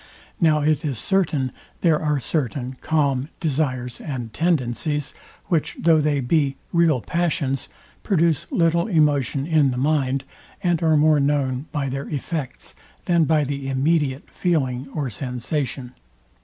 [0.39, 1.51] Now it is certain,
[1.81, 5.13] there are certain calm desires and tendencies,
[5.45, 7.69] which, though they be real passions,
[8.01, 10.23] produce little emotion in the mind,
[10.63, 12.73] and are more known by their effects
[13.05, 15.93] than by the immediate feeling or sensation.